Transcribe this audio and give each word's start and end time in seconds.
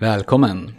Välkommen! 0.00 0.74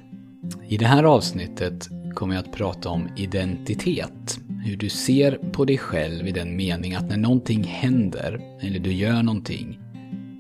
I 0.67 0.77
det 0.77 0.85
här 0.85 1.03
avsnittet 1.03 1.90
kommer 2.14 2.35
jag 2.35 2.45
att 2.45 2.53
prata 2.53 2.90
om 2.90 3.10
identitet. 3.18 4.39
Hur 4.65 4.78
du 4.78 4.89
ser 4.89 5.31
på 5.31 5.65
dig 5.65 5.78
själv 5.78 6.28
i 6.28 6.31
den 6.31 6.55
mening 6.55 6.96
att 6.96 7.09
när 7.09 7.17
någonting 7.17 7.63
händer, 7.63 8.57
eller 8.62 8.79
du 8.79 8.94
gör 8.94 9.23
någonting, 9.23 9.79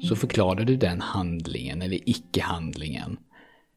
så 0.03 0.15
förklarar 0.15 0.63
du 0.63 0.75
den 0.75 1.01
handlingen 1.01 1.81
eller 1.81 2.09
icke-handlingen, 2.09 3.17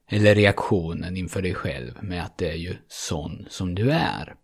eller 0.08 0.34
reaktionen 0.34 1.16
inför 1.16 1.42
dig 1.42 1.54
själv 1.54 1.92
med 2.02 2.22
att 2.22 2.38
det 2.38 2.50
är 2.50 2.56
ju 2.56 2.76
sån 2.88 3.46
som 3.48 3.74
du 3.74 3.90
är. 3.90 4.34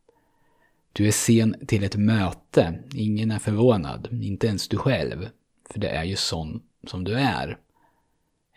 Du 0.93 1.07
är 1.07 1.13
sen 1.13 1.57
till 1.67 1.85
ett 1.85 1.97
möte, 1.97 2.83
ingen 2.95 3.31
är 3.31 3.39
förvånad, 3.39 4.09
inte 4.23 4.47
ens 4.47 4.69
du 4.69 4.77
själv, 4.77 5.29
för 5.71 5.81
det 5.81 5.89
är 5.89 6.05
ju 6.05 6.17
sån 6.17 6.63
som 6.87 7.05
du 7.05 7.15
är. 7.15 7.59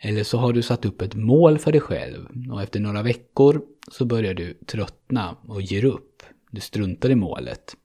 Eller 0.00 0.24
så 0.24 0.38
har 0.38 0.52
du 0.52 0.62
satt 0.62 0.84
upp 0.84 1.02
ett 1.02 1.14
mål 1.14 1.58
för 1.58 1.72
dig 1.72 1.80
själv 1.80 2.28
och 2.52 2.62
efter 2.62 2.80
några 2.80 3.02
veckor 3.02 3.62
så 3.90 4.04
börjar 4.04 4.34
du 4.34 4.54
tröttna 4.54 5.36
och 5.48 5.62
ger 5.62 5.84
upp. 5.84 6.22
Du 6.50 6.60
struntar 6.60 7.10
i 7.10 7.14
målet. 7.14 7.76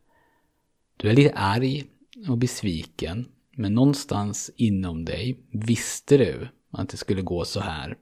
Du 0.97 1.09
är 1.09 1.13
lite 1.13 1.33
arg 1.33 1.83
och 2.29 2.37
besviken 2.37 3.27
men 3.55 3.73
någonstans 3.73 4.51
inom 4.55 5.05
dig 5.05 5.39
visste 5.51 6.17
du 6.17 6.47
att 6.71 6.89
det 6.89 6.97
skulle 6.97 7.21
gå 7.21 7.45
så 7.45 7.59
här. 7.59 7.97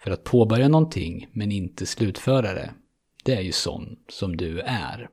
För 0.00 0.10
att 0.10 0.24
påbörja 0.24 0.68
någonting 0.68 1.28
men 1.32 1.52
inte 1.52 1.86
slutföra 1.86 2.54
det, 2.54 2.74
det 3.24 3.34
är 3.34 3.40
ju 3.40 3.52
sån 3.52 3.96
som 4.08 4.36
du 4.36 4.60
är. 4.60 5.08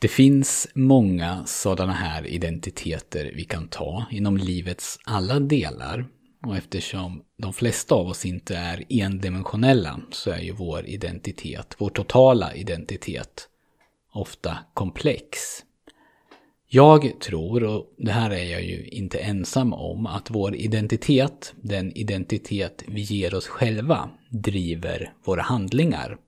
Det 0.00 0.08
finns 0.08 0.68
många 0.74 1.44
sådana 1.46 1.92
här 1.92 2.26
identiteter 2.26 3.32
vi 3.34 3.44
kan 3.44 3.68
ta 3.68 4.06
inom 4.10 4.36
livets 4.36 4.98
alla 5.04 5.40
delar 5.40 6.08
och 6.46 6.56
eftersom 6.56 7.22
de 7.36 7.52
flesta 7.52 7.94
av 7.94 8.06
oss 8.06 8.24
inte 8.24 8.56
är 8.56 8.84
endimensionella 8.88 10.00
så 10.10 10.30
är 10.30 10.40
ju 10.40 10.52
vår 10.52 10.86
identitet, 10.86 11.74
vår 11.78 11.90
totala 11.90 12.54
identitet, 12.54 13.48
ofta 14.12 14.58
komplex. 14.74 15.38
Jag 16.68 17.20
tror, 17.20 17.64
och 17.64 17.94
det 17.98 18.12
här 18.12 18.30
är 18.30 18.52
jag 18.52 18.64
ju 18.64 18.84
inte 18.86 19.18
ensam 19.18 19.72
om, 19.72 20.06
att 20.06 20.30
vår 20.30 20.54
identitet, 20.54 21.54
den 21.60 21.92
identitet 21.96 22.84
vi 22.86 23.00
ger 23.00 23.34
oss 23.34 23.46
själva, 23.46 24.10
driver 24.30 25.12
våra 25.24 25.42
handlingar. 25.42 26.18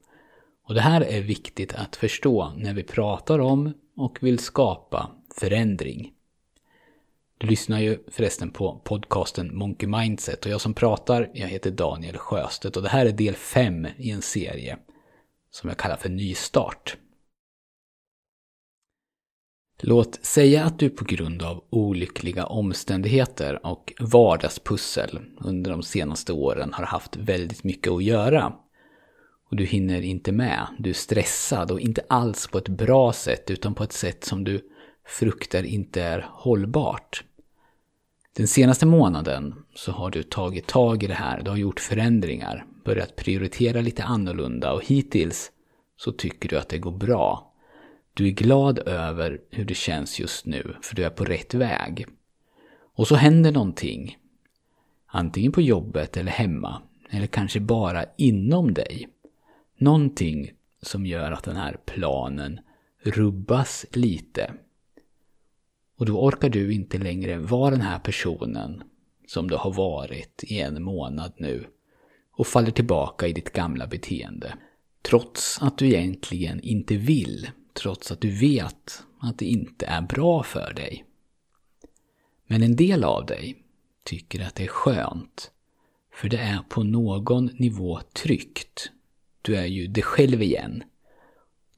Och 0.69 0.75
det 0.75 0.81
här 0.81 1.01
är 1.01 1.21
viktigt 1.21 1.75
att 1.75 1.97
förstå 1.97 2.53
när 2.57 2.75
vi 2.75 2.83
pratar 2.83 3.39
om 3.39 3.73
och 3.97 4.19
vill 4.21 4.39
skapa 4.39 5.11
förändring. 5.41 6.13
Du 7.39 7.47
lyssnar 7.47 7.81
ju 7.81 7.99
förresten 8.09 8.51
på 8.51 8.81
podcasten 8.85 9.57
Monkey 9.57 9.89
Mindset 9.89 10.45
och 10.45 10.53
jag 10.53 10.61
som 10.61 10.75
pratar, 10.75 11.31
jag 11.35 11.49
heter 11.49 11.71
Daniel 11.71 12.17
Sjöstedt 12.17 12.77
och 12.77 12.83
det 12.83 12.89
här 12.89 13.07
är 13.07 13.13
del 13.13 13.35
5 13.35 13.87
i 13.97 14.11
en 14.11 14.23
serie 14.23 14.79
som 15.51 15.69
jag 15.69 15.79
kallar 15.79 15.97
för 15.97 16.09
Nystart. 16.09 16.97
Låt 19.83 20.25
säga 20.25 20.65
att 20.65 20.79
du 20.79 20.91
på 20.91 21.05
grund 21.05 21.43
av 21.43 21.65
olyckliga 21.71 22.47
omständigheter 22.47 23.67
och 23.67 23.93
vardagspussel 24.01 25.21
under 25.41 25.71
de 25.71 25.83
senaste 25.83 26.33
åren 26.33 26.73
har 26.73 26.85
haft 26.85 27.17
väldigt 27.17 27.65
mycket 27.65 27.93
att 27.93 28.05
göra. 28.05 28.53
Och 29.51 29.57
du 29.57 29.65
hinner 29.65 30.03
inte 30.03 30.33
med, 30.33 30.67
du 30.79 30.91
är 30.91 30.95
stressad 30.95 31.71
och 31.71 31.81
inte 31.81 32.05
alls 32.09 32.47
på 32.47 32.59
ett 32.59 32.69
bra 32.69 33.13
sätt 33.13 33.51
utan 33.51 33.75
på 33.75 33.85
ett 33.85 33.93
sätt 33.93 34.25
som 34.25 34.45
du 34.45 34.71
fruktar 35.07 35.63
inte 35.63 36.03
är 36.03 36.29
hållbart. 36.31 37.25
Den 38.37 38.49
senaste 38.49 38.87
månaden 38.87 39.55
så 39.75 39.93
har 39.93 40.11
du 40.11 40.23
tagit 40.23 40.67
tag 40.67 41.03
i 41.03 41.07
det 41.07 41.15
här, 41.15 41.43
du 41.43 41.51
har 41.51 41.57
gjort 41.57 41.81
förändringar, 41.81 42.67
börjat 42.85 43.17
prioritera 43.17 43.81
lite 43.81 44.05
annorlunda 44.05 44.73
och 44.73 44.85
hittills 44.85 45.53
så 45.97 46.13
tycker 46.13 46.49
du 46.49 46.59
att 46.59 46.69
det 46.69 46.79
går 46.79 46.93
bra. 46.93 47.53
Du 48.15 48.27
är 48.27 48.31
glad 48.31 48.79
över 48.79 49.41
hur 49.51 49.65
det 49.65 49.75
känns 49.75 50.21
just 50.21 50.47
nu, 50.47 50.77
för 50.83 50.97
du 50.97 51.05
är 51.05 51.11
på 51.11 51.25
rätt 51.25 51.55
väg. 51.55 52.07
Och 52.95 53.09
så 53.09 53.15
händer 53.15 53.53
någonting. 53.53 54.17
Antingen 55.07 55.53
på 55.53 55.61
jobbet 55.61 56.17
eller 56.17 56.33
hemma, 56.33 56.83
eller 57.11 57.27
kanske 57.27 57.61
bara 57.61 58.05
inom 58.17 58.75
dig. 58.75 59.09
Någonting 59.79 60.53
som 60.83 61.07
gör 61.07 61.33
att 61.33 61.45
den 61.45 61.57
här 61.57 61.77
planen 61.87 62.61
rubbas 63.03 63.87
lite. 63.93 64.53
Och 65.97 66.07
då 66.07 66.21
orkar 66.21 66.49
du 66.49 66.73
inte 66.73 66.99
längre 66.99 67.39
vara 67.39 67.71
den 67.71 67.81
här 67.81 67.99
personen 67.99 68.83
som 69.27 69.49
du 69.51 69.57
har 69.57 69.73
varit 69.73 70.45
i 70.47 70.61
en 70.61 70.83
månad 70.83 71.33
nu 71.37 71.67
och 72.33 72.47
faller 72.47 72.71
tillbaka 72.71 73.27
i 73.27 73.33
ditt 73.33 73.53
gamla 73.53 73.87
beteende. 73.87 74.55
Trots 75.03 75.63
att 75.63 75.79
du 75.79 75.87
egentligen 75.87 76.61
inte 76.61 76.97
vill, 76.97 77.51
trots 77.75 78.13
att 78.13 78.21
du 78.21 78.31
vet 78.31 79.03
att 79.21 79.39
det 79.39 79.47
inte 79.47 79.87
är 79.87 80.03
bra 80.03 80.43
för 80.43 80.73
dig. 80.75 81.05
Men 82.47 82.63
en 82.63 82.77
del 82.77 83.05
av 83.05 83.27
dig 83.27 83.57
tycker 84.05 84.47
att 84.47 84.55
det 84.55 84.65
är 84.65 84.69
skönt, 84.69 85.51
för 86.15 86.29
det 86.29 86.39
är 86.39 86.59
på 86.69 86.83
någon 86.83 87.47
nivå 87.47 88.01
tryggt. 88.13 88.91
Du 89.43 89.57
är 89.57 89.67
ju 89.67 89.87
dig 89.87 90.03
själv 90.03 90.43
igen. 90.43 90.83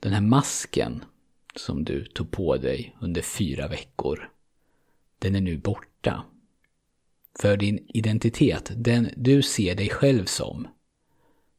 Den 0.00 0.12
här 0.12 0.20
masken 0.20 1.04
som 1.56 1.84
du 1.84 2.04
tog 2.04 2.30
på 2.30 2.56
dig 2.56 2.96
under 3.00 3.22
fyra 3.22 3.68
veckor, 3.68 4.30
den 5.18 5.34
är 5.34 5.40
nu 5.40 5.58
borta. 5.58 6.24
För 7.40 7.56
din 7.56 7.86
identitet, 7.88 8.70
den 8.76 9.10
du 9.16 9.42
ser 9.42 9.74
dig 9.74 9.88
själv 9.88 10.24
som, 10.24 10.68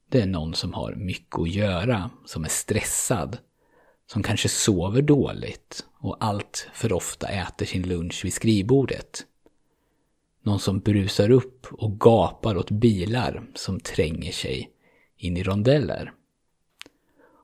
det 0.09 0.21
är 0.21 0.25
någon 0.25 0.53
som 0.53 0.73
har 0.73 0.95
mycket 0.95 1.39
att 1.39 1.49
göra, 1.49 2.09
som 2.25 2.43
är 2.43 2.49
stressad, 2.49 3.37
som 4.07 4.23
kanske 4.23 4.49
sover 4.49 5.01
dåligt 5.01 5.85
och 5.99 6.17
allt 6.19 6.67
för 6.73 6.93
ofta 6.93 7.27
äter 7.27 7.65
sin 7.65 7.87
lunch 7.87 8.25
vid 8.25 8.33
skrivbordet. 8.33 9.25
Någon 10.43 10.59
som 10.59 10.79
brusar 10.79 11.31
upp 11.31 11.67
och 11.71 11.99
gapar 11.99 12.57
åt 12.57 12.71
bilar 12.71 13.43
som 13.55 13.79
tränger 13.79 14.31
sig 14.31 14.71
in 15.17 15.37
i 15.37 15.43
rondeller. 15.43 16.13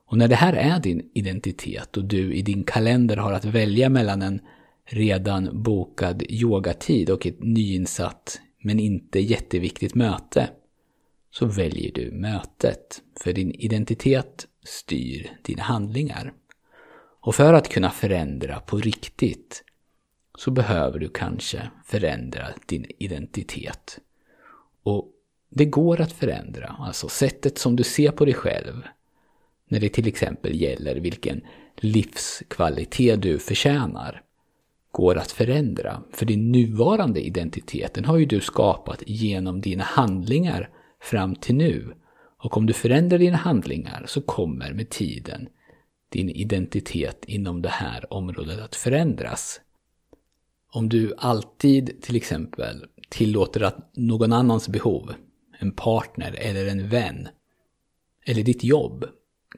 Och 0.06 0.18
när 0.18 0.28
det 0.28 0.34
här 0.34 0.52
är 0.52 0.80
din 0.80 1.10
identitet 1.14 1.96
och 1.96 2.04
du 2.04 2.34
i 2.34 2.42
din 2.42 2.64
kalender 2.64 3.16
har 3.16 3.32
att 3.32 3.44
välja 3.44 3.88
mellan 3.88 4.22
en 4.22 4.40
redan 4.84 5.62
bokad 5.62 6.22
yogatid 6.28 7.10
och 7.10 7.26
ett 7.26 7.42
nyinsatt 7.42 8.40
men 8.62 8.80
inte 8.80 9.20
jätteviktigt 9.20 9.94
möte 9.94 10.48
så 11.30 11.46
väljer 11.46 11.92
du 11.92 12.10
mötet. 12.10 13.02
För 13.20 13.32
din 13.32 13.50
identitet 13.50 14.46
styr 14.64 15.30
dina 15.42 15.62
handlingar. 15.62 16.32
Och 17.20 17.34
för 17.34 17.54
att 17.54 17.68
kunna 17.68 17.90
förändra 17.90 18.60
på 18.60 18.78
riktigt 18.78 19.64
så 20.38 20.50
behöver 20.50 20.98
du 20.98 21.08
kanske 21.08 21.70
förändra 21.84 22.46
din 22.66 22.86
identitet. 22.98 23.98
Och 24.82 25.12
det 25.50 25.64
går 25.64 26.00
att 26.00 26.12
förändra, 26.12 26.76
alltså 26.78 27.08
sättet 27.08 27.58
som 27.58 27.76
du 27.76 27.82
ser 27.82 28.10
på 28.10 28.24
dig 28.24 28.34
själv, 28.34 28.82
när 29.68 29.80
det 29.80 29.88
till 29.88 30.08
exempel 30.08 30.60
gäller 30.60 30.96
vilken 30.96 31.40
livskvalitet 31.76 33.22
du 33.22 33.38
förtjänar 33.38 34.22
går 34.90 35.18
att 35.18 35.32
förändra. 35.32 36.02
För 36.12 36.26
din 36.26 36.52
nuvarande 36.52 37.26
identitet, 37.26 37.94
den 37.94 38.04
har 38.04 38.16
ju 38.16 38.26
du 38.26 38.40
skapat 38.40 39.02
genom 39.06 39.60
dina 39.60 39.84
handlingar 39.84 40.70
fram 41.00 41.34
till 41.34 41.54
nu. 41.54 41.94
Och 42.38 42.56
om 42.56 42.66
du 42.66 42.72
förändrar 42.72 43.18
dina 43.18 43.36
handlingar 43.36 44.04
så 44.06 44.20
kommer 44.20 44.72
med 44.72 44.90
tiden 44.90 45.48
din 46.08 46.30
identitet 46.30 47.24
inom 47.24 47.62
det 47.62 47.68
här 47.68 48.12
området 48.12 48.60
att 48.60 48.74
förändras. 48.74 49.60
Om 50.72 50.88
du 50.88 51.14
alltid 51.18 52.02
till 52.02 52.16
exempel 52.16 52.86
tillåter 53.08 53.60
att 53.60 53.96
någon 53.96 54.32
annans 54.32 54.68
behov, 54.68 55.14
en 55.58 55.72
partner 55.72 56.36
eller 56.38 56.66
en 56.66 56.88
vän, 56.88 57.28
eller 58.24 58.42
ditt 58.42 58.64
jobb 58.64 59.04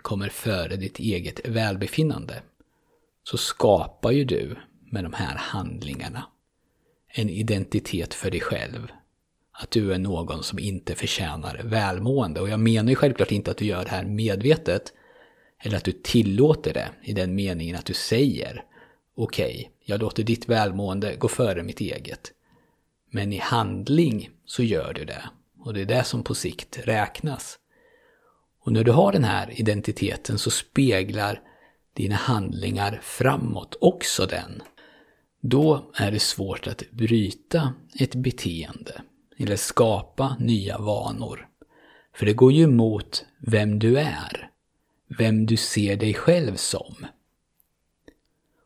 kommer 0.03 0.29
före 0.29 0.77
ditt 0.77 0.99
eget 0.99 1.49
välbefinnande 1.49 2.43
så 3.25 3.37
skapar 3.37 4.11
ju 4.11 4.25
du 4.25 4.57
med 4.91 5.05
de 5.05 5.13
här 5.13 5.37
handlingarna 5.37 6.25
en 7.09 7.31
identitet 7.31 8.15
för 8.15 8.31
dig 8.31 8.41
själv. 8.41 8.93
Att 9.53 9.71
du 9.71 9.93
är 9.93 9.99
någon 9.99 10.43
som 10.43 10.59
inte 10.59 10.95
förtjänar 10.95 11.61
välmående. 11.65 12.41
Och 12.41 12.49
jag 12.49 12.61
menar 12.61 12.91
ju 12.91 12.97
självklart 12.97 13.33
inte 13.33 13.51
att 13.51 13.57
du 13.57 13.65
gör 13.65 13.85
det 13.85 13.91
här 13.91 14.05
medvetet. 14.05 14.93
Eller 15.59 15.77
att 15.77 15.85
du 15.85 15.93
tillåter 15.93 16.75
det 16.75 16.89
i 17.03 17.13
den 17.13 17.35
meningen 17.35 17.77
att 17.77 17.85
du 17.85 17.95
säger 17.95 18.65
okej, 19.15 19.55
okay, 19.55 19.67
jag 19.85 20.01
låter 20.01 20.23
ditt 20.23 20.49
välmående 20.49 21.17
gå 21.17 21.29
före 21.29 21.63
mitt 21.63 21.81
eget. 21.81 22.33
Men 23.11 23.33
i 23.33 23.39
handling 23.39 24.31
så 24.45 24.63
gör 24.63 24.93
du 24.93 25.05
det. 25.05 25.23
Och 25.61 25.75
det 25.75 25.81
är 25.81 25.87
det 25.87 26.05
som 26.05 26.23
på 26.23 26.35
sikt 26.35 26.79
räknas. 26.85 27.59
Och 28.69 28.75
när 28.75 28.85
du 28.85 28.93
har 28.93 29.13
den 29.13 29.25
här 29.25 29.61
identiteten 29.61 30.39
så 30.39 30.51
speglar 30.51 31.41
dina 31.93 32.15
handlingar 32.15 33.01
framåt 33.03 33.77
också 33.81 34.27
den. 34.27 34.63
Då 35.41 35.91
är 35.95 36.11
det 36.11 36.19
svårt 36.19 36.67
att 36.67 36.83
bryta 36.91 37.75
ett 38.01 38.15
beteende 38.15 39.03
eller 39.39 39.57
skapa 39.57 40.37
nya 40.41 40.79
vanor. 40.79 41.49
För 42.15 42.27
det 42.27 42.33
går 42.33 42.53
ju 42.53 42.63
emot 42.63 43.25
vem 43.39 43.79
du 43.79 43.99
är. 43.99 44.51
Vem 45.19 45.47
du 45.47 45.57
ser 45.57 45.97
dig 45.97 46.15
själv 46.15 46.57
som. 46.57 47.07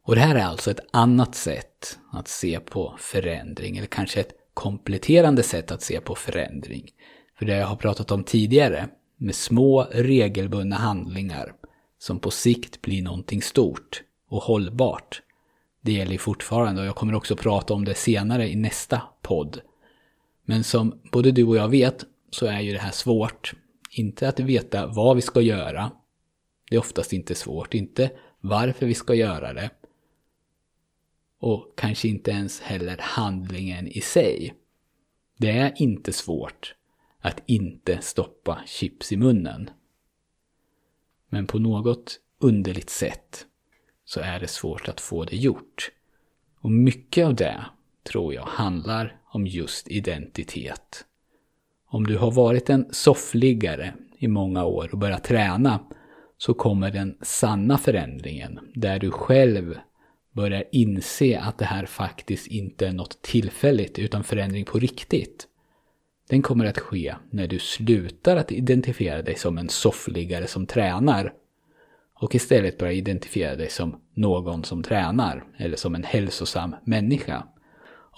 Och 0.05 0.15
det 0.15 0.21
här 0.21 0.35
är 0.35 0.45
alltså 0.45 0.71
ett 0.71 0.87
annat 0.91 1.35
sätt 1.35 1.99
att 2.13 2.29
se 2.29 2.61
på 2.61 2.97
förändring, 2.99 3.77
eller 3.77 3.89
kanske 3.89 4.21
ett 4.21 4.35
kompletterande 4.55 5.43
sätt 5.43 5.71
att 5.71 5.83
se 5.83 6.01
på 6.01 6.15
förändring. 6.15 6.91
För 7.39 7.47
det 7.47 7.57
jag 7.57 7.67
har 7.67 7.77
pratat 7.77 8.11
om 8.11 8.25
tidigare, 8.25 8.89
med 9.23 9.35
små 9.35 9.83
regelbundna 9.83 10.77
handlingar 10.77 11.55
som 11.99 12.19
på 12.19 12.31
sikt 12.31 12.83
blir 12.83 13.03
någonting 13.03 13.43
stort 13.43 14.03
och 14.29 14.43
hållbart. 14.43 15.23
Det 15.81 15.93
gäller 15.93 16.19
fortfarande 16.19 16.81
och 16.81 16.87
jag 16.87 16.97
kommer 16.97 17.15
också 17.15 17.37
prata 17.37 17.75
om 17.75 17.85
det 17.85 17.95
senare 17.95 18.49
i 18.49 18.57
nästa 18.57 19.03
podd. 19.23 19.61
Men 20.45 20.65
som 20.65 21.01
både 21.13 21.31
du 21.31 21.45
och 21.45 21.57
jag 21.57 21.69
vet 21.69 22.05
så 22.31 22.47
är 22.47 22.61
ju 22.61 22.73
det 22.73 22.79
här 22.79 22.91
svårt. 22.91 23.55
Inte 23.91 24.29
att 24.29 24.41
veta 24.41 24.87
vad 24.87 25.17
vi 25.17 25.23
ska 25.23 25.41
göra. 25.41 25.91
Det 26.71 26.77
är 26.77 26.81
oftast 26.81 27.13
inte 27.13 27.35
svårt. 27.35 27.75
Inte 27.75 28.11
varför 28.41 28.87
vi 28.87 28.95
ska 28.95 29.15
göra 29.15 29.53
det. 29.53 29.71
Och 31.41 31.75
kanske 31.77 32.09
inte 32.09 32.31
ens 32.31 32.61
heller 32.61 32.97
handlingen 33.01 33.89
i 33.89 34.01
sig. 34.01 34.55
Det 35.39 35.51
är 35.51 35.73
inte 35.77 36.13
svårt 36.13 36.75
att 37.23 37.43
inte 37.47 37.99
stoppa 38.01 38.59
chips 38.67 39.13
i 39.13 39.17
munnen. 39.17 39.71
Men 41.29 41.47
på 41.47 41.59
något 41.59 42.21
underligt 42.39 42.91
sätt 42.91 43.47
så 44.05 44.21
är 44.21 44.41
det 44.41 44.49
svårt 44.49 44.89
att 44.89 45.01
få 45.01 45.25
det 45.25 45.37
gjort. 45.37 45.91
Och 46.61 46.71
mycket 46.71 47.27
av 47.27 47.35
det, 47.35 47.65
tror 48.03 48.35
jag, 48.35 48.43
handlar 48.43 49.21
om 49.25 49.47
just 49.47 49.89
identitet. 49.89 51.05
Om 51.87 52.07
du 52.07 52.19
har 52.19 52.31
varit 52.31 52.71
en 52.71 52.87
soffliggare 52.91 53.95
i 54.19 54.29
många 54.29 54.65
år 54.65 54.89
och 54.93 54.99
börjat 54.99 55.25
träna 55.25 55.81
så 56.39 56.55
kommer 56.55 56.91
den 56.91 57.19
sanna 57.23 57.79
förändringen 57.79 58.59
där 58.75 58.99
du 58.99 59.11
själv 59.11 59.79
börjar 60.33 60.65
inse 60.73 61.41
att 61.41 61.59
det 61.59 61.65
här 61.65 61.87
faktiskt 61.87 62.47
inte 62.47 62.87
är 62.87 62.93
något 62.93 63.23
tillfälligt 63.23 63.99
utan 63.99 64.25
förändring 64.25 64.65
på 64.65 64.79
riktigt. 64.79 65.49
Den 66.33 66.43
kommer 66.43 66.65
att 66.65 66.79
ske 66.79 67.15
när 67.31 67.47
du 67.47 67.59
slutar 67.59 68.37
att 68.37 68.53
identifiera 68.53 69.23
dig 69.23 69.35
som 69.35 69.59
en 69.59 69.69
soffliggare 69.69 70.47
som 70.47 70.67
tränar 70.67 71.33
och 72.15 72.35
istället 72.35 72.79
börjar 72.79 72.93
identifiera 72.93 73.57
dig 73.57 73.71
som 73.71 74.01
någon 74.15 74.65
som 74.65 74.83
tränar 74.83 75.45
eller 75.57 75.77
som 75.77 75.95
en 75.95 76.05
hälsosam 76.05 76.75
människa. 76.85 77.47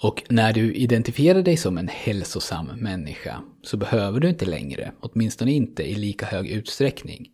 Och 0.03 0.23
när 0.29 0.53
du 0.53 0.73
identifierar 0.73 1.41
dig 1.41 1.57
som 1.57 1.77
en 1.77 1.87
hälsosam 1.87 2.65
människa 2.65 3.41
så 3.63 3.77
behöver 3.77 4.19
du 4.19 4.29
inte 4.29 4.45
längre, 4.45 4.91
åtminstone 4.99 5.51
inte 5.51 5.83
i 5.83 5.95
lika 5.95 6.25
hög 6.25 6.47
utsträckning, 6.47 7.29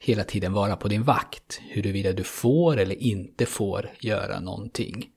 hela 0.00 0.24
tiden 0.24 0.52
vara 0.52 0.76
på 0.76 0.88
din 0.88 1.02
vakt 1.02 1.60
huruvida 1.68 2.12
du 2.12 2.24
får 2.24 2.76
eller 2.76 3.02
inte 3.02 3.46
får 3.46 3.90
göra 4.00 4.40
någonting. 4.40 5.10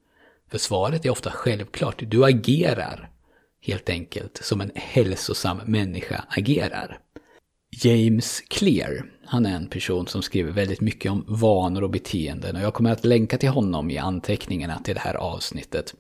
För 0.50 0.58
svaret 0.58 1.06
är 1.06 1.10
ofta 1.10 1.32
självklart, 1.32 2.04
du 2.08 2.26
agerar 2.26 3.10
helt 3.68 3.90
enkelt 3.90 4.40
som 4.44 4.62
en 4.62 4.72
hälsosam 4.76 5.58
människa 5.66 6.24
agerar. 6.30 7.00
James 7.84 8.42
Clear, 8.42 9.12
han 9.26 9.46
är 9.46 9.56
en 9.56 9.68
person 9.68 10.08
som 10.08 10.22
skriver 10.22 10.52
väldigt 10.52 10.82
mycket 10.82 11.12
om 11.12 11.26
vanor 11.28 11.84
och 11.84 11.90
beteenden 11.90 12.56
och 12.56 12.62
jag 12.62 12.74
kommer 12.74 12.92
att 12.92 13.06
länka 13.06 13.38
till 13.38 13.50
honom 13.50 13.92
i 13.92 13.98
anteckningarna 13.98 14.80
till 14.80 14.94
det 14.94 15.02
här 15.02 15.14
avsnittet. 15.14 15.94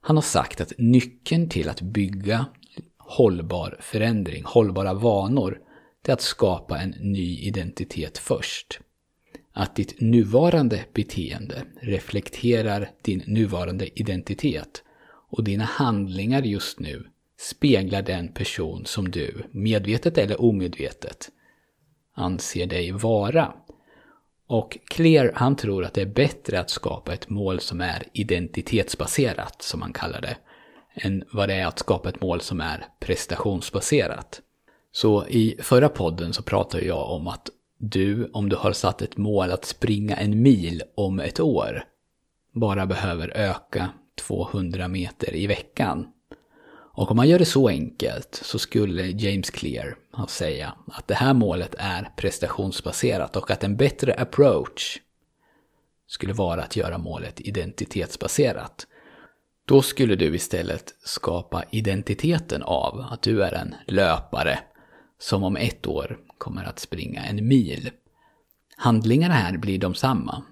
Han 0.00 0.16
har 0.16 0.22
sagt 0.22 0.60
att 0.60 0.72
nyckeln 0.78 1.48
till 1.48 1.68
att 1.68 1.80
bygga 1.80 2.46
hållbar 2.98 3.76
förändring, 3.80 4.42
hållbara 4.44 4.94
vanor, 4.94 5.58
det 6.02 6.12
är 6.12 6.14
att 6.14 6.20
skapa 6.20 6.78
en 6.78 6.90
ny 6.90 7.38
identitet 7.38 8.18
först. 8.18 8.80
Att 9.52 9.76
ditt 9.76 10.00
nuvarande 10.00 10.84
beteende 10.94 11.62
reflekterar 11.80 12.90
din 13.02 13.22
nuvarande 13.26 14.00
identitet 14.00 14.82
och 15.36 15.44
dina 15.44 15.64
handlingar 15.64 16.42
just 16.42 16.80
nu 16.80 17.06
speglar 17.38 18.02
den 18.02 18.28
person 18.28 18.86
som 18.86 19.10
du, 19.10 19.44
medvetet 19.50 20.18
eller 20.18 20.40
omedvetet, 20.40 21.28
anser 22.14 22.66
dig 22.66 22.92
vara. 22.92 23.52
Och 24.46 24.78
Clear, 24.84 25.32
han 25.34 25.56
tror 25.56 25.84
att 25.84 25.94
det 25.94 26.02
är 26.02 26.14
bättre 26.14 26.60
att 26.60 26.70
skapa 26.70 27.12
ett 27.12 27.28
mål 27.28 27.60
som 27.60 27.80
är 27.80 28.04
identitetsbaserat, 28.12 29.62
som 29.62 29.82
han 29.82 29.92
kallar 29.92 30.20
det, 30.20 30.36
än 30.94 31.24
vad 31.32 31.48
det 31.48 31.54
är 31.54 31.66
att 31.66 31.78
skapa 31.78 32.08
ett 32.08 32.20
mål 32.20 32.40
som 32.40 32.60
är 32.60 32.86
prestationsbaserat. 33.00 34.40
Så 34.92 35.26
i 35.26 35.56
förra 35.60 35.88
podden 35.88 36.32
så 36.32 36.42
pratade 36.42 36.84
jag 36.84 37.10
om 37.10 37.28
att 37.28 37.50
du, 37.78 38.30
om 38.32 38.48
du 38.48 38.56
har 38.56 38.72
satt 38.72 39.02
ett 39.02 39.16
mål 39.16 39.50
att 39.50 39.64
springa 39.64 40.16
en 40.16 40.42
mil 40.42 40.82
om 40.94 41.20
ett 41.20 41.40
år, 41.40 41.84
bara 42.52 42.86
behöver 42.86 43.28
öka 43.28 43.90
200 44.16 44.88
meter 44.88 45.34
i 45.34 45.46
veckan. 45.46 46.06
Och 46.96 47.10
om 47.10 47.16
man 47.16 47.28
gör 47.28 47.38
det 47.38 47.44
så 47.44 47.68
enkelt 47.68 48.40
så 48.42 48.58
skulle 48.58 49.02
James 49.02 49.50
Clear 49.50 49.96
säga 50.28 50.74
att 50.86 51.08
det 51.08 51.14
här 51.14 51.34
målet 51.34 51.74
är 51.78 52.10
prestationsbaserat 52.16 53.36
och 53.36 53.50
att 53.50 53.64
en 53.64 53.76
bättre 53.76 54.14
approach 54.14 54.98
skulle 56.06 56.32
vara 56.32 56.62
att 56.62 56.76
göra 56.76 56.98
målet 56.98 57.40
identitetsbaserat. 57.40 58.86
Då 59.66 59.82
skulle 59.82 60.16
du 60.16 60.34
istället 60.34 60.94
skapa 61.04 61.64
identiteten 61.70 62.62
av 62.62 63.00
att 63.10 63.22
du 63.22 63.42
är 63.42 63.52
en 63.52 63.74
löpare 63.86 64.58
som 65.18 65.44
om 65.44 65.56
ett 65.56 65.86
år 65.86 66.18
kommer 66.38 66.64
att 66.64 66.78
springa 66.78 67.24
en 67.24 67.48
mil. 67.48 67.90
Handlingarna 68.76 69.34
här 69.34 69.56
blir 69.56 69.78
de 69.78 69.94
samma. 69.94 70.42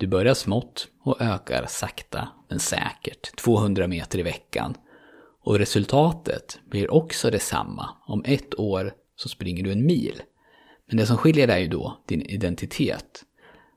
Du 0.00 0.06
börjar 0.06 0.34
smått 0.34 0.88
och 1.02 1.20
ökar 1.20 1.66
sakta 1.68 2.28
men 2.48 2.58
säkert 2.58 3.36
200 3.36 3.86
meter 3.86 4.18
i 4.18 4.22
veckan 4.22 4.74
och 5.42 5.58
resultatet 5.58 6.60
blir 6.70 6.90
också 6.90 7.30
detsamma. 7.30 7.90
Om 8.06 8.22
ett 8.26 8.58
år 8.58 8.92
så 9.16 9.28
springer 9.28 9.64
du 9.64 9.72
en 9.72 9.86
mil. 9.86 10.22
Men 10.88 10.96
det 10.96 11.06
som 11.06 11.16
skiljer 11.16 11.48
är 11.48 11.58
ju 11.58 11.68
då 11.68 11.98
din 12.06 12.22
identitet. 12.22 13.24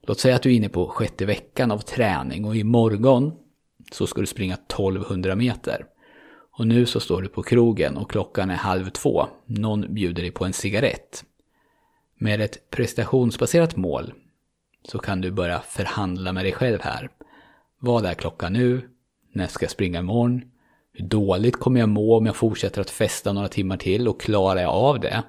Låt 0.07 0.19
säga 0.19 0.35
att 0.35 0.41
du 0.41 0.51
är 0.51 0.55
inne 0.55 0.69
på 0.69 0.87
sjätte 0.87 1.25
veckan 1.25 1.71
av 1.71 1.79
träning 1.79 2.45
och 2.45 2.55
imorgon 2.55 3.31
så 3.91 4.07
ska 4.07 4.21
du 4.21 4.27
springa 4.27 4.53
1200 4.53 5.35
meter. 5.35 5.85
Och 6.57 6.67
nu 6.67 6.85
så 6.85 6.99
står 6.99 7.21
du 7.21 7.27
på 7.27 7.43
krogen 7.43 7.97
och 7.97 8.11
klockan 8.11 8.49
är 8.49 8.55
halv 8.55 8.89
två. 8.89 9.27
Någon 9.45 9.93
bjuder 9.93 10.21
dig 10.21 10.31
på 10.31 10.45
en 10.45 10.53
cigarett. 10.53 11.23
Med 12.17 12.41
ett 12.41 12.69
prestationsbaserat 12.69 13.75
mål 13.75 14.13
så 14.83 14.99
kan 14.99 15.21
du 15.21 15.31
börja 15.31 15.59
förhandla 15.59 16.33
med 16.33 16.45
dig 16.45 16.51
själv 16.51 16.81
här. 16.81 17.09
Vad 17.79 18.05
är 18.05 18.13
klockan 18.13 18.53
nu? 18.53 18.89
När 19.33 19.47
ska 19.47 19.63
jag 19.63 19.71
springa 19.71 19.99
imorgon? 19.99 20.41
Hur 20.93 21.05
dåligt 21.05 21.59
kommer 21.59 21.79
jag 21.79 21.89
må 21.89 22.17
om 22.17 22.25
jag 22.25 22.35
fortsätter 22.35 22.81
att 22.81 22.89
festa 22.89 23.33
några 23.33 23.47
timmar 23.47 23.77
till 23.77 24.07
och 24.07 24.21
klarar 24.21 24.61
jag 24.61 24.71
av 24.71 24.99
det? 24.99 25.23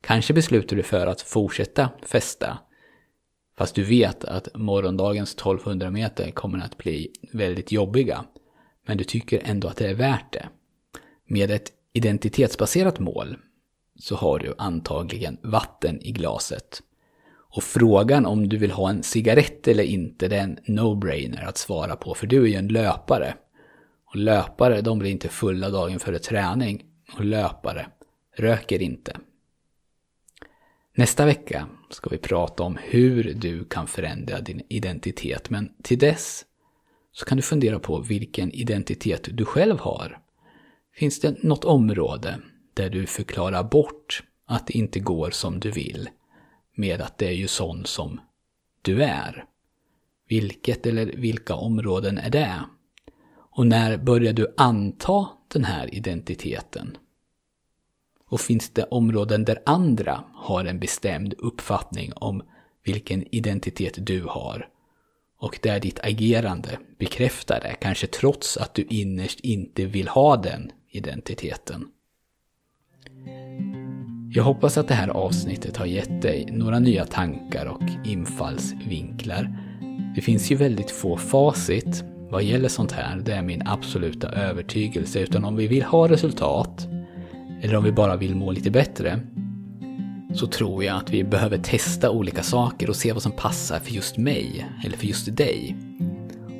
Kanske 0.00 0.34
beslutar 0.34 0.76
du 0.76 0.82
för 0.82 1.06
att 1.06 1.20
fortsätta 1.20 1.90
festa. 2.02 2.58
Fast 3.58 3.74
du 3.74 3.84
vet 3.84 4.24
att 4.24 4.48
morgondagens 4.54 5.34
1200 5.34 5.90
meter 5.90 6.30
kommer 6.30 6.64
att 6.64 6.78
bli 6.78 7.10
väldigt 7.32 7.72
jobbiga. 7.72 8.24
Men 8.86 8.96
du 8.96 9.04
tycker 9.04 9.42
ändå 9.44 9.68
att 9.68 9.76
det 9.76 9.88
är 9.88 9.94
värt 9.94 10.32
det. 10.32 10.48
Med 11.26 11.50
ett 11.50 11.72
identitetsbaserat 11.92 12.98
mål 12.98 13.36
så 13.98 14.16
har 14.16 14.38
du 14.38 14.54
antagligen 14.58 15.38
vatten 15.42 16.02
i 16.02 16.12
glaset. 16.12 16.82
Och 17.56 17.64
frågan 17.64 18.26
om 18.26 18.48
du 18.48 18.56
vill 18.56 18.70
ha 18.70 18.90
en 18.90 19.02
cigarett 19.02 19.68
eller 19.68 19.84
inte, 19.84 20.28
det 20.28 20.36
är 20.36 20.42
en 20.42 20.58
no-brainer 20.66 21.44
att 21.44 21.58
svara 21.58 21.96
på, 21.96 22.14
för 22.14 22.26
du 22.26 22.42
är 22.42 22.46
ju 22.46 22.54
en 22.54 22.68
löpare. 22.68 23.34
Och 24.04 24.16
löpare, 24.16 24.80
de 24.80 24.98
blir 24.98 25.10
inte 25.10 25.28
fulla 25.28 25.70
dagen 25.70 25.98
före 25.98 26.18
träning. 26.18 26.84
Och 27.14 27.24
löpare 27.24 27.86
röker 28.36 28.82
inte. 28.82 29.16
Nästa 30.96 31.26
vecka 31.26 31.68
ska 31.90 32.10
vi 32.10 32.18
prata 32.18 32.62
om 32.62 32.78
hur 32.82 33.34
du 33.34 33.64
kan 33.64 33.86
förändra 33.86 34.40
din 34.40 34.62
identitet. 34.68 35.50
Men 35.50 35.72
till 35.82 35.98
dess 35.98 36.44
så 37.12 37.24
kan 37.24 37.36
du 37.36 37.42
fundera 37.42 37.78
på 37.78 38.00
vilken 38.00 38.52
identitet 38.52 39.28
du 39.32 39.44
själv 39.44 39.78
har. 39.78 40.18
Finns 40.94 41.20
det 41.20 41.42
något 41.42 41.64
område 41.64 42.38
där 42.74 42.90
du 42.90 43.06
förklarar 43.06 43.62
bort 43.62 44.22
att 44.46 44.66
det 44.66 44.78
inte 44.78 45.00
går 45.00 45.30
som 45.30 45.60
du 45.60 45.70
vill 45.70 46.08
med 46.76 47.00
att 47.00 47.18
det 47.18 47.26
är 47.26 47.32
ju 47.32 47.48
sån 47.48 47.84
som 47.84 48.20
du 48.82 49.02
är? 49.02 49.44
Vilket 50.28 50.86
eller 50.86 51.06
vilka 51.06 51.54
områden 51.54 52.18
är 52.18 52.30
det? 52.30 52.60
Och 53.56 53.66
när 53.66 53.96
börjar 53.96 54.32
du 54.32 54.54
anta 54.56 55.28
den 55.48 55.64
här 55.64 55.94
identiteten? 55.94 56.96
Och 58.28 58.40
finns 58.40 58.70
det 58.70 58.84
områden 58.84 59.44
där 59.44 59.62
andra 59.66 60.24
har 60.34 60.64
en 60.64 60.78
bestämd 60.78 61.34
uppfattning 61.38 62.12
om 62.14 62.42
vilken 62.84 63.34
identitet 63.34 64.06
du 64.06 64.22
har? 64.22 64.68
Och 65.38 65.58
där 65.62 65.80
ditt 65.80 66.00
agerande 66.00 66.78
bekräftar 66.98 67.60
det, 67.60 67.74
kanske 67.80 68.06
trots 68.06 68.56
att 68.56 68.74
du 68.74 68.82
innerst 68.82 69.40
inte 69.40 69.86
vill 69.86 70.08
ha 70.08 70.36
den 70.36 70.72
identiteten. 70.88 71.88
Jag 74.36 74.44
hoppas 74.44 74.78
att 74.78 74.88
det 74.88 74.94
här 74.94 75.08
avsnittet 75.08 75.76
har 75.76 75.86
gett 75.86 76.22
dig 76.22 76.48
några 76.52 76.78
nya 76.78 77.06
tankar 77.06 77.66
och 77.66 77.82
infallsvinklar. 78.04 79.56
Det 80.14 80.20
finns 80.20 80.50
ju 80.50 80.56
väldigt 80.56 80.90
få 80.90 81.16
facit 81.16 82.04
vad 82.30 82.42
gäller 82.42 82.68
sånt 82.68 82.92
här, 82.92 83.22
det 83.24 83.32
är 83.32 83.42
min 83.42 83.62
absoluta 83.66 84.28
övertygelse. 84.28 85.20
Utan 85.20 85.44
om 85.44 85.56
vi 85.56 85.66
vill 85.66 85.82
ha 85.82 86.08
resultat, 86.08 86.88
eller 87.62 87.76
om 87.76 87.84
vi 87.84 87.92
bara 87.92 88.16
vill 88.16 88.34
må 88.34 88.52
lite 88.52 88.70
bättre, 88.70 89.20
så 90.34 90.46
tror 90.46 90.84
jag 90.84 90.96
att 90.96 91.10
vi 91.10 91.24
behöver 91.24 91.58
testa 91.58 92.10
olika 92.10 92.42
saker 92.42 92.88
och 92.88 92.96
se 92.96 93.12
vad 93.12 93.22
som 93.22 93.32
passar 93.32 93.78
för 93.78 93.90
just 93.90 94.16
mig, 94.16 94.66
eller 94.84 94.96
för 94.96 95.06
just 95.06 95.36
dig. 95.36 95.76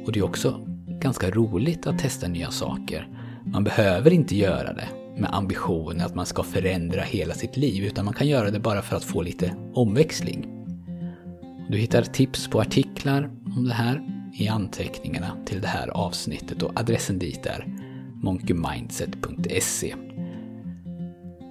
Och 0.07 0.13
det 0.13 0.19
är 0.19 0.25
också 0.25 0.61
ganska 0.89 1.31
roligt 1.31 1.87
att 1.87 1.99
testa 1.99 2.29
nya 2.29 2.51
saker. 2.51 3.09
Man 3.45 3.65
behöver 3.65 4.13
inte 4.13 4.37
göra 4.37 4.73
det 4.73 4.89
med 5.17 5.35
ambitionen 5.35 6.07
att 6.07 6.15
man 6.15 6.27
ska 6.27 6.43
förändra 6.43 7.01
hela 7.01 7.35
sitt 7.35 7.57
liv, 7.57 7.85
utan 7.85 8.05
man 8.05 8.15
kan 8.15 8.29
göra 8.29 8.51
det 8.51 8.61
bara 8.61 8.83
för 8.83 8.97
att 8.97 9.05
få 9.05 9.23
lite 9.23 9.55
omväxling. 9.75 10.47
Du 11.69 11.79
hittar 11.79 12.03
tips 12.03 12.49
på 12.49 12.61
artiklar 12.61 13.31
om 13.57 13.65
det 13.65 13.75
här 13.75 14.03
i 14.35 14.49
anteckningarna 14.49 15.37
till 15.47 15.61
det 15.61 15.69
här 15.69 15.89
avsnittet 15.89 16.63
och 16.63 16.81
adressen 16.81 17.19
dit 17.19 17.47
är 17.47 17.67
monkeymindset.se. 18.23 19.95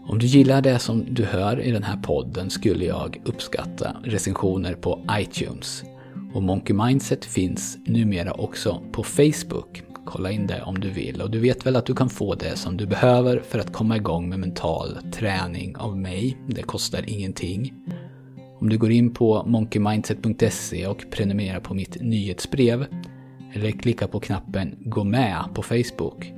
Om 0.08 0.20
du 0.20 0.26
gillar 0.26 0.62
det 0.62 0.80
som 0.80 1.06
du 1.14 1.26
hör 1.26 1.62
i 1.62 1.72
den 1.72 1.84
här 1.84 1.98
podden 1.98 2.50
skulle 2.50 2.86
jag 2.86 3.22
uppskatta 3.26 3.96
recensioner 4.04 4.74
på 4.74 5.06
iTunes. 5.12 5.84
Och 6.34 6.44
Monkey 6.44 6.76
Mindset 6.76 7.26
finns 7.26 7.78
numera 7.86 8.34
också 8.34 8.82
på 8.92 9.04
Facebook. 9.04 9.84
Kolla 10.06 10.32
in 10.32 10.48
det 10.48 10.62
om 10.62 10.80
du 10.80 10.90
vill 10.90 11.22
och 11.22 11.32
du 11.32 11.40
vet 11.40 11.66
väl 11.66 11.76
att 11.76 11.86
du 11.86 11.96
kan 11.96 12.10
få 12.10 12.36
det 12.36 12.56
som 12.56 12.78
du 12.78 12.86
behöver 12.86 13.40
för 13.40 13.60
att 13.60 13.74
komma 13.74 13.98
igång 13.98 14.30
med 14.30 14.40
mental 14.40 14.98
träning 15.14 15.78
av 15.78 15.98
mig. 15.98 16.38
Det 16.48 16.64
kostar 16.64 17.10
ingenting. 17.10 17.74
Om 18.60 18.70
du 18.70 18.78
går 18.78 18.92
in 18.92 19.14
på 19.14 19.44
monkeymindset.se 19.48 20.88
och 20.88 21.06
prenumererar 21.12 21.60
på 21.60 21.74
mitt 21.74 22.02
nyhetsbrev 22.02 22.86
eller 23.54 23.72
klickar 23.72 24.08
på 24.08 24.20
knappen 24.20 24.76
Gå 24.80 25.04
med 25.04 25.44
på 25.54 25.62
Facebook 25.62 26.34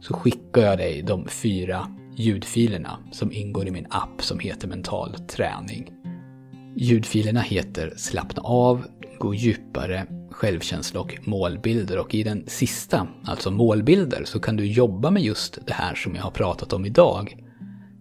så 0.00 0.14
skickar 0.14 0.62
jag 0.62 0.78
dig 0.78 1.02
de 1.02 1.28
fyra 1.28 1.88
ljudfilerna 2.16 2.98
som 3.12 3.32
ingår 3.32 3.68
i 3.68 3.70
min 3.70 3.86
app 3.90 4.22
som 4.22 4.38
heter 4.38 4.68
Mental 4.68 5.14
träning. 5.14 5.90
Ljudfilerna 6.76 7.40
heter 7.40 7.92
Slappna 7.96 8.42
av, 8.42 8.84
Gå 9.18 9.34
djupare, 9.34 10.06
Självkänsla 10.38 11.00
och 11.00 11.18
målbilder 11.24 11.98
och 11.98 12.14
i 12.14 12.22
den 12.22 12.44
sista, 12.46 13.08
alltså 13.24 13.50
målbilder, 13.50 14.24
så 14.24 14.40
kan 14.40 14.56
du 14.56 14.66
jobba 14.66 15.10
med 15.10 15.22
just 15.22 15.58
det 15.66 15.72
här 15.72 15.94
som 15.94 16.14
jag 16.14 16.22
har 16.22 16.30
pratat 16.30 16.72
om 16.72 16.86
idag 16.86 17.36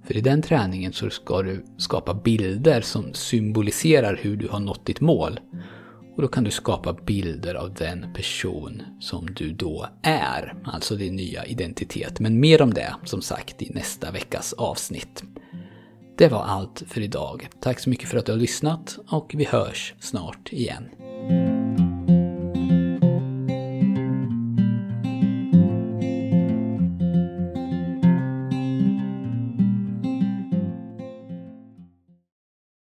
för 0.07 0.17
i 0.17 0.21
den 0.21 0.41
träningen 0.41 0.93
så 0.93 1.09
ska 1.09 1.41
du 1.41 1.65
skapa 1.77 2.13
bilder 2.13 2.81
som 2.81 3.13
symboliserar 3.13 4.19
hur 4.21 4.37
du 4.37 4.47
har 4.47 4.59
nått 4.59 4.85
ditt 4.85 5.01
mål. 5.01 5.39
Och 6.15 6.21
då 6.21 6.27
kan 6.27 6.43
du 6.43 6.51
skapa 6.51 6.93
bilder 6.93 7.55
av 7.55 7.73
den 7.73 8.13
person 8.13 8.81
som 8.99 9.25
du 9.25 9.53
då 9.53 9.87
är, 10.01 10.55
alltså 10.63 10.95
din 10.95 11.15
nya 11.15 11.45
identitet. 11.45 12.19
Men 12.19 12.39
mer 12.39 12.61
om 12.61 12.73
det, 12.73 12.95
som 13.03 13.21
sagt, 13.21 13.61
i 13.61 13.69
nästa 13.73 14.11
veckas 14.11 14.53
avsnitt. 14.53 15.23
Det 16.17 16.27
var 16.27 16.43
allt 16.43 16.83
för 16.87 17.01
idag. 17.01 17.49
Tack 17.61 17.79
så 17.79 17.89
mycket 17.89 18.09
för 18.09 18.17
att 18.17 18.25
du 18.25 18.31
har 18.31 18.39
lyssnat 18.39 18.99
och 19.07 19.31
vi 19.35 19.45
hörs 19.45 19.93
snart 19.99 20.53
igen. 20.53 20.83